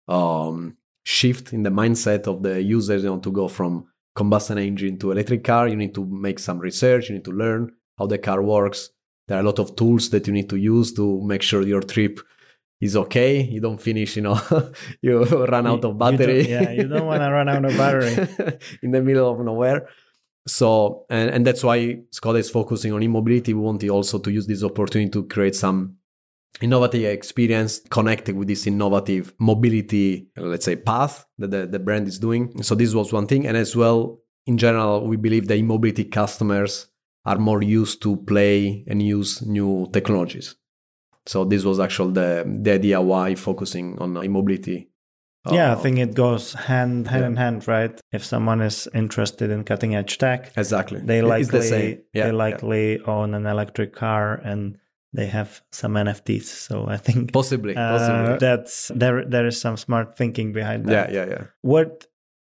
[0.08, 3.04] um, shift in the mindset of the users.
[3.04, 3.86] You know, to go from
[4.16, 7.10] combustion engine to electric car, you need to make some research.
[7.10, 8.90] You need to learn how the car works.
[9.28, 11.82] There are a lot of tools that you need to use to make sure your
[11.82, 12.20] trip
[12.82, 13.42] is okay.
[13.42, 14.40] You don't finish, you know,
[15.02, 16.42] you run out of battery.
[16.42, 18.14] You yeah, you don't want to run out of battery
[18.82, 19.88] in the middle of nowhere.
[20.46, 23.54] So, and, and that's why Skoda is focusing on e-mobility.
[23.54, 25.96] We want to also to use this opportunity to create some
[26.62, 32.20] innovative experience connected with this innovative mobility, let's say, path that the, the brand is
[32.20, 32.62] doing.
[32.64, 33.48] So this was one thing.
[33.48, 36.88] And as well, in general, we believe the e-mobility customers
[37.26, 40.56] are more used to play and use new technologies.
[41.26, 44.90] So this was actually the, the idea why focusing on e-mobility.
[45.52, 47.28] Yeah, uh, I think it goes hand hand yeah.
[47.28, 48.00] in hand, right?
[48.14, 52.94] If someone is interested in cutting edge tech, exactly, they likely the yeah, they likely
[52.94, 53.06] yeah.
[53.08, 54.78] own an electric car and
[55.14, 56.44] they have some NFTs.
[56.44, 59.24] So I think possibly, uh, possibly that's there.
[59.26, 61.14] There is some smart thinking behind that.
[61.14, 61.44] Yeah, yeah, yeah.
[61.62, 62.08] What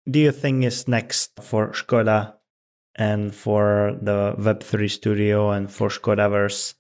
[0.09, 2.35] do you think is next for Skoda
[2.97, 6.75] and for the Web3 Studio and for Skodaverse?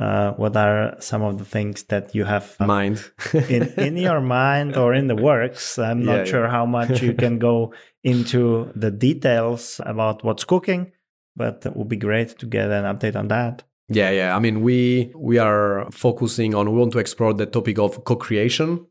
[0.00, 4.20] Uh, what are some of the things that you have uh, mind in, in your
[4.20, 5.78] mind or in the works?
[5.78, 6.50] I'm not yeah, sure yeah.
[6.50, 10.92] how much you can go into the details about what's cooking,
[11.36, 13.62] but it would be great to get an update on that.
[13.90, 14.36] Yeah, yeah.
[14.36, 18.86] I mean, we we are focusing on we want to explore the topic of co-creation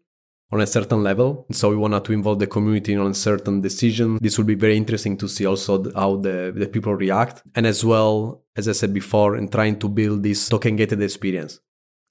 [0.51, 1.45] on a certain level.
[1.51, 4.17] So we wanted to involve the community on certain decision.
[4.21, 7.43] This will be very interesting to see also how the, the people react.
[7.55, 11.59] And as well, as I said before, in trying to build this token gated experience.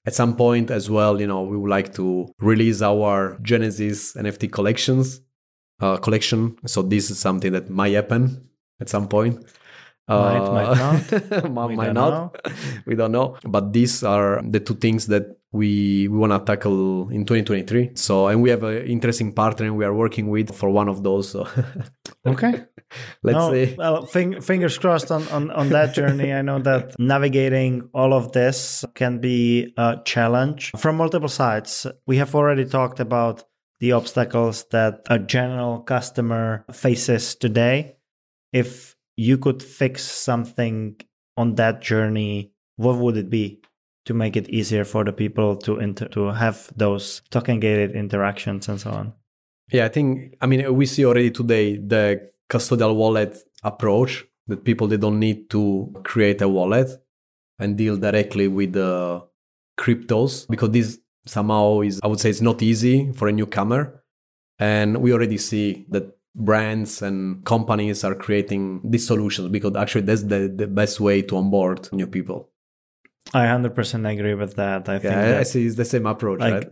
[0.05, 4.51] At some point as well, you know, we would like to release our Genesis NFT
[4.51, 5.21] collections
[5.81, 6.57] uh, collection.
[6.65, 8.49] So this is something that might happen
[8.79, 9.45] at some point.
[10.09, 11.51] Might, uh, might not.
[11.51, 12.35] might, might not.
[12.85, 13.37] we don't know.
[13.43, 17.91] But these are the two things that we we want to tackle in 2023.
[17.95, 21.29] So, and we have an interesting partner we are working with for one of those.
[21.29, 21.47] So.
[22.25, 22.65] okay.
[23.23, 23.75] Let's no, see.
[23.77, 26.33] Well, fing- fingers crossed on, on, on that journey.
[26.33, 31.85] I know that navigating all of this can be a challenge from multiple sides.
[32.07, 33.43] We have already talked about
[33.79, 37.97] the obstacles that a general customer faces today.
[38.51, 38.95] If
[39.27, 40.95] you could fix something
[41.35, 43.61] on that journey, what would it be?
[44.09, 48.67] to make it easier for the people to inter- to have those token gated interactions
[48.67, 49.13] and so on.
[49.71, 54.87] Yeah, I think I mean we see already today the custodial wallet approach that people
[54.87, 56.89] they don't need to create a wallet
[57.59, 59.21] and deal directly with the
[59.77, 64.03] cryptos because this somehow is I would say it's not easy for a newcomer
[64.57, 70.23] and we already see that brands and companies are creating these solutions because actually that's
[70.23, 72.49] the, the best way to onboard new people
[73.33, 74.89] I 100% agree with that.
[74.89, 76.71] I yeah, think I see it's the same approach, like, right?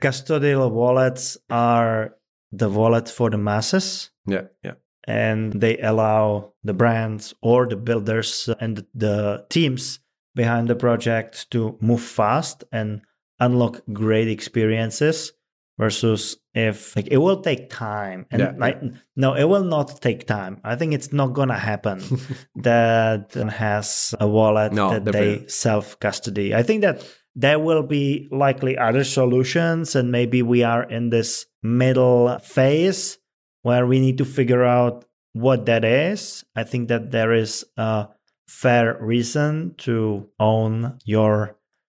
[0.00, 2.16] custodial wallets are
[2.50, 4.10] the wallet for the masses.
[4.26, 4.74] Yeah, yeah.
[5.04, 9.98] And they allow the brands or the builders and the teams
[10.34, 13.02] behind the project to move fast and
[13.40, 15.32] unlock great experiences
[15.78, 18.90] versus if like it will take time and yeah, like yeah.
[19.16, 22.02] no it will not take time i think it's not gonna happen
[22.56, 25.38] that has a wallet no, that definitely.
[25.38, 30.62] they self custody i think that there will be likely other solutions and maybe we
[30.62, 33.18] are in this middle phase
[33.62, 38.06] where we need to figure out what that is i think that there is a
[38.46, 41.56] fair reason to own your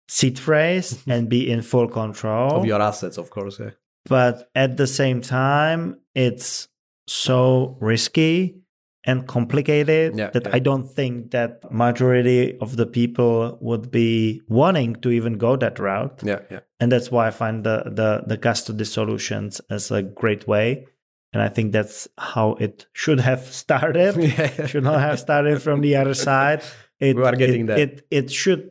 [0.07, 3.59] seed phrase and be in full control of your assets, of course.
[3.59, 3.71] Yeah.
[4.05, 6.67] But at the same time, it's
[7.07, 8.63] so risky
[9.05, 10.51] and complicated yeah, that yeah.
[10.53, 15.79] I don't think that majority of the people would be wanting to even go that
[15.79, 16.21] route.
[16.23, 16.59] Yeah, yeah.
[16.79, 20.85] And that's why I find the the the custody solutions as a great way.
[21.33, 24.15] And I think that's how it should have started.
[24.15, 24.67] yeah.
[24.67, 26.63] Should not have started from the other side.
[26.99, 27.79] It, we are getting it, that.
[27.79, 28.69] It it should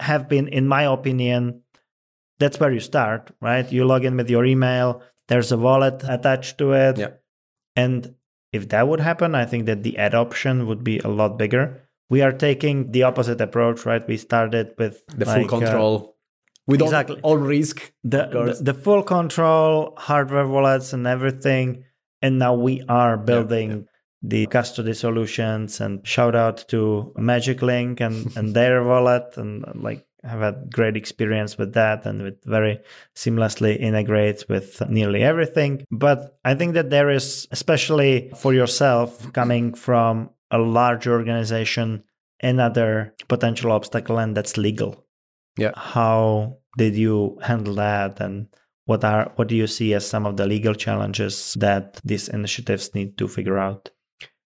[0.00, 1.62] have been, in my opinion,
[2.38, 3.70] that's where you start, right?
[3.70, 6.98] You log in with your email, there's a wallet attached to it.
[6.98, 7.10] Yeah.
[7.76, 8.14] And
[8.52, 11.82] if that would happen, I think that the adoption would be a lot bigger.
[12.10, 14.06] We are taking the opposite approach, right?
[14.06, 15.96] We started with the like, full uh, control.
[15.96, 16.12] Uh,
[16.66, 17.20] with exactly.
[17.22, 17.92] all, all risk.
[18.04, 21.84] The, the, the full control, hardware wallets and everything.
[22.22, 23.82] And now we are building yeah, yeah.
[24.22, 30.07] the custody solutions and shout out to Magic Link and, and their wallet and like
[30.24, 32.80] have had great experience with that and it very
[33.14, 35.84] seamlessly integrates with nearly everything.
[35.90, 42.04] But I think that there is, especially for yourself coming from a large organization,
[42.42, 45.04] another potential obstacle and that's legal.
[45.56, 45.72] Yeah.
[45.76, 48.48] How did you handle that and
[48.86, 52.94] what are what do you see as some of the legal challenges that these initiatives
[52.94, 53.90] need to figure out?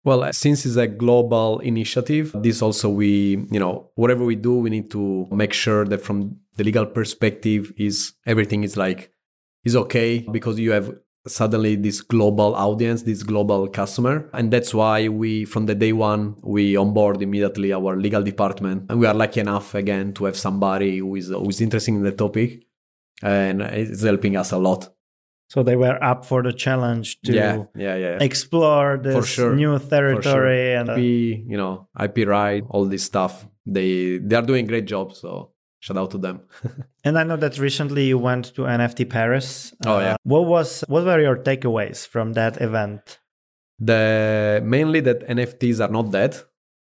[0.04, 4.60] Well, uh, since it's a global initiative, this also we, you know, whatever we do,
[4.60, 9.12] we need to make sure that from the legal perspective is everything is like
[9.66, 10.94] is okay because you have
[11.28, 14.30] suddenly this global audience, this global customer.
[14.34, 18.86] And that's why we, from the day one, we onboard immediately our legal department.
[18.90, 22.04] And we are lucky enough again to have somebody who is, who is interested in
[22.04, 22.66] the topic
[23.22, 24.90] and it's helping us a lot.
[25.50, 28.18] So they were up for the challenge to yeah, yeah, yeah.
[28.22, 29.56] explore this sure.
[29.56, 30.78] new territory sure.
[30.78, 33.48] and uh, IP, you know, IP right, all this stuff.
[33.66, 35.16] They they are doing great job.
[35.16, 36.42] So shout out to them.
[37.04, 39.74] and I know that recently you went to NFT Paris.
[39.88, 40.14] Oh yeah.
[40.14, 43.20] Uh, what was what were your takeaways from that event?
[43.80, 46.38] The mainly that NFTs are not dead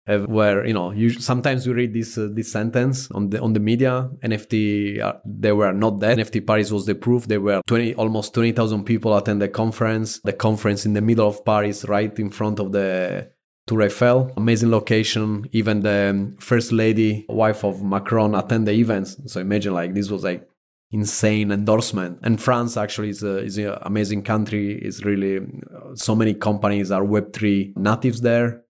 [0.07, 3.59] where you know you sometimes you read this uh, this sentence on the on the
[3.59, 7.93] media nft uh, they were not dead nft paris was the proof there were 20
[7.95, 12.29] almost 20000 people attend the conference the conference in the middle of paris right in
[12.29, 13.29] front of the
[13.67, 15.47] Tour Eiffel, amazing location.
[15.51, 19.21] Even the first lady, wife of Macron, attend the events.
[19.31, 20.49] So imagine like this was like
[20.89, 22.17] insane endorsement.
[22.23, 24.79] And France actually is a, is an amazing country.
[24.81, 28.63] It's really uh, so many companies are Web three natives there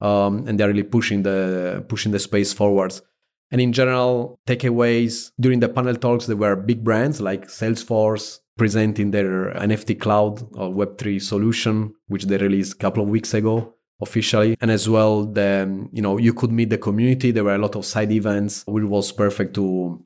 [0.00, 3.02] um, and they're really pushing the pushing the space forwards.
[3.50, 9.10] And in general, takeaways during the panel talks, there were big brands like Salesforce presenting
[9.10, 14.56] their NFT cloud or Web3 solution, which they released a couple of weeks ago officially.
[14.60, 17.30] And as well, the you know you could meet the community.
[17.30, 20.04] There were a lot of side events, which was perfect to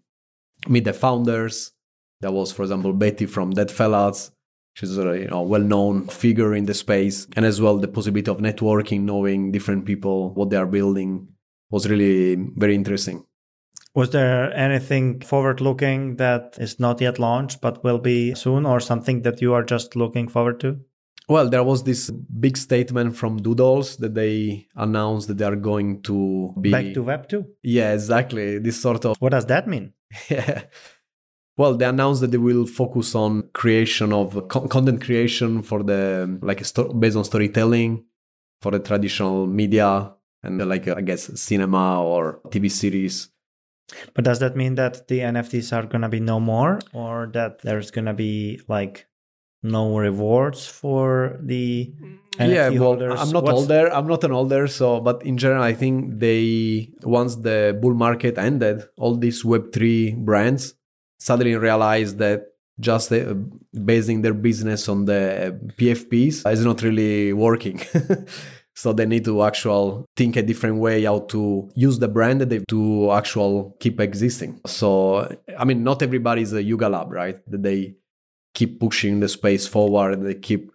[0.68, 1.72] meet the founders.
[2.20, 4.30] There was, for example, Betty from Deadfellaz
[4.74, 8.38] she's a you know, well-known figure in the space and as well the possibility of
[8.38, 11.28] networking knowing different people what they are building
[11.70, 13.24] was really very interesting.
[13.94, 18.80] Was there anything forward looking that is not yet launched but will be soon or
[18.80, 20.78] something that you are just looking forward to?
[21.28, 26.02] Well there was this big statement from doodles that they announced that they are going
[26.02, 28.58] to be back to web 2 yeah exactly.
[28.58, 29.92] This sort of what does that mean?
[30.30, 30.62] Yeah
[31.56, 36.38] well, they announced that they will focus on creation of co- content creation for the
[36.42, 38.04] like sto- based on storytelling
[38.62, 43.28] for the traditional media and the, like I guess cinema or TV series.
[44.14, 47.90] But does that mean that the NFTs are gonna be no more, or that there's
[47.90, 49.06] gonna be like
[49.62, 51.92] no rewards for the
[52.38, 53.20] NFT yeah, well, holders?
[53.20, 53.60] I'm not What's...
[53.60, 53.92] older.
[53.92, 58.38] I'm not an older, so but in general, I think they once the bull market
[58.38, 60.74] ended, all these Web three brands
[61.22, 62.48] suddenly realized that
[62.80, 63.34] just uh,
[63.84, 67.80] basing their business on the PFPs is not really working.
[68.74, 72.68] so they need to actual think a different way how to use the brand that
[72.68, 74.60] to actual keep existing.
[74.66, 77.38] So I mean, not everybody is a Yuga Lab, right?
[77.50, 77.94] That they
[78.54, 80.22] keep pushing the space forward.
[80.22, 80.72] They keep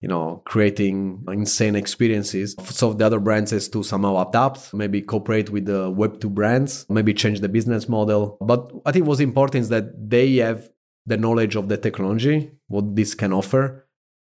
[0.00, 2.54] you know, creating insane experiences.
[2.64, 7.12] So the other brands is to somehow adapt, maybe cooperate with the Web2 brands, maybe
[7.12, 8.38] change the business model.
[8.40, 10.68] But I think what's important is that they have
[11.06, 13.88] the knowledge of the technology, what this can offer.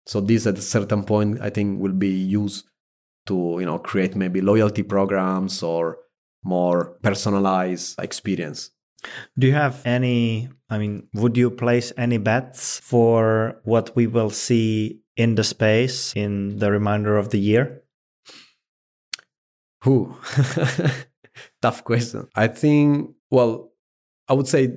[0.07, 2.67] So this at a certain point, I think will be used
[3.27, 5.99] to, you know, create maybe loyalty programs or
[6.43, 8.71] more personalized experience.
[9.39, 14.31] Do you have any, I mean, would you place any bets for what we will
[14.31, 17.83] see in the space in the remainder of the year?
[19.83, 20.17] Who?
[21.63, 22.29] Tough question.
[22.35, 23.73] I think, well,
[24.29, 24.77] I would say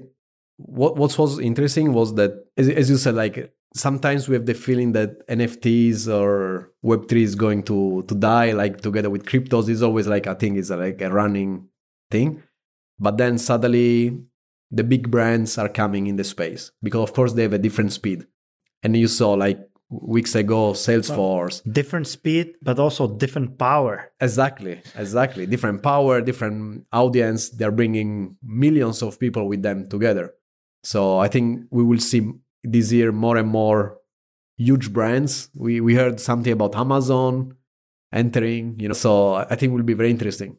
[0.57, 4.53] what what was interesting was that, as, as you said, like sometimes we have the
[4.53, 9.69] feeling that NFTs or Web3 is going to, to die, like together with cryptos.
[9.69, 11.67] Is always like, I think it's like a running
[12.09, 12.41] thing.
[12.99, 14.23] But then suddenly
[14.71, 17.91] the big brands are coming in the space because, of course, they have a different
[17.91, 18.25] speed.
[18.81, 19.59] And you saw like
[19.89, 21.61] weeks ago salesforce.
[21.71, 24.11] Different speed but also different power.
[24.19, 25.45] Exactly exactly.
[25.45, 27.49] Different power different audience.
[27.49, 30.33] They're bringing millions of people with them together.
[30.83, 32.31] So i think we will see
[32.63, 33.97] this year more and more
[34.57, 35.49] huge brands.
[35.53, 37.55] We we heard something about amazon
[38.13, 40.57] entering you know so i think it will be very interesting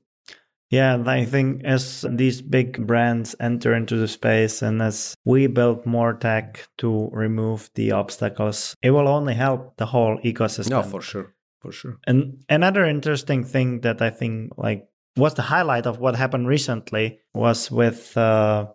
[0.71, 5.87] yeah, I think as these big brands enter into the space and as we build
[5.87, 10.71] more tech to remove the obstacles, it will only help the whole ecosystem.
[10.71, 11.35] No, for sure.
[11.61, 11.99] for sure.
[12.07, 17.21] And another interesting thing that I think like was the highlight of what happened recently
[17.33, 18.67] was with uh,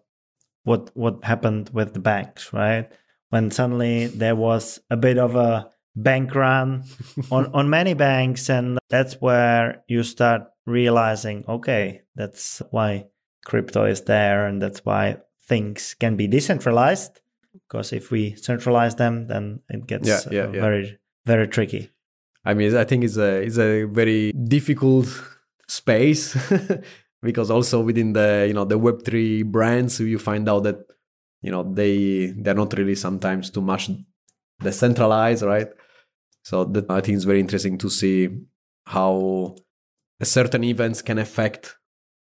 [0.63, 2.89] what what happened with the banks, right?
[3.29, 6.83] When suddenly there was a bit of a bank run
[7.31, 13.05] on on many banks, and that's where you start realizing, okay, that's why
[13.45, 15.17] crypto is there, and that's why
[15.47, 17.19] things can be decentralized.
[17.53, 20.61] Because if we centralize them, then it gets Yeah, yeah, uh, yeah.
[20.61, 21.89] very very tricky.
[22.45, 25.07] I mean, I think it's a it's a very difficult
[25.67, 26.35] space
[27.21, 30.79] because also within the you know the Web three brands, you find out that
[31.41, 33.89] you know they they're not really sometimes too much
[34.61, 35.67] decentralized, right?
[36.43, 38.29] So that I think it's very interesting to see
[38.85, 39.55] how
[40.23, 41.77] certain events can affect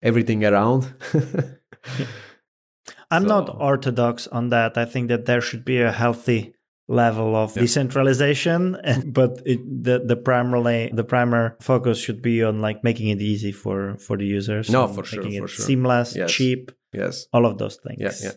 [0.02, 0.94] everything around.
[3.12, 4.78] I'm not orthodox on that.
[4.78, 6.54] I think that there should be a healthy
[6.88, 7.62] level of Yeah.
[7.62, 8.78] decentralization,
[9.14, 13.52] but it, the the primarily the primary focus should be on like making it easy
[13.52, 14.70] for for the users.
[14.70, 15.66] No, for sure, making for it sure.
[15.66, 16.32] seamless, Yes.
[16.32, 17.28] cheap, yes.
[17.34, 18.00] all of those things.
[18.02, 18.32] Yeah, yeah.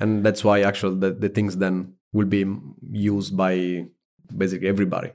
[0.00, 2.44] And that's why actually the, the things then will be
[2.90, 3.86] used by
[4.36, 5.12] basically everybody.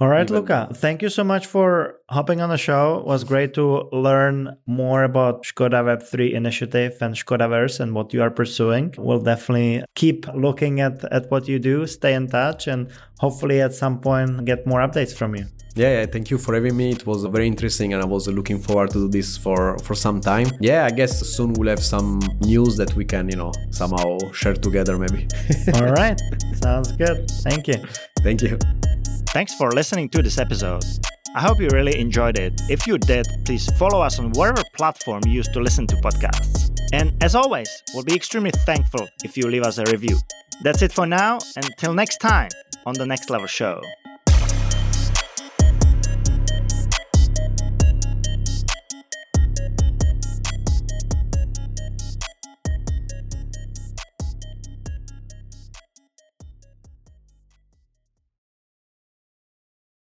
[0.00, 0.68] All right, Even- Luca.
[0.72, 2.98] Thank you so much for hopping on the show.
[3.00, 8.22] It was great to learn more about Skoda Web3 initiative and Skodaverse and what you
[8.22, 8.94] are pursuing.
[8.96, 13.74] We'll definitely keep looking at, at what you do, stay in touch, and hopefully at
[13.74, 15.46] some point get more updates from you.
[15.78, 16.90] Yeah, yeah, thank you for having me.
[16.90, 20.20] It was very interesting and I was looking forward to do this for, for some
[20.20, 20.48] time.
[20.58, 24.54] Yeah, I guess soon we'll have some news that we can, you know, somehow share
[24.54, 25.28] together maybe.
[25.74, 26.20] All right.
[26.60, 27.30] Sounds good.
[27.44, 27.74] Thank you.
[28.24, 28.58] thank you.
[29.28, 30.82] Thanks for listening to this episode.
[31.36, 32.60] I hope you really enjoyed it.
[32.68, 36.72] If you did, please follow us on whatever platform you use to listen to podcasts.
[36.92, 40.18] And as always, we'll be extremely thankful if you leave us a review.
[40.64, 41.38] That's it for now.
[41.54, 42.48] Until next time
[42.84, 43.80] on the Next Level Show.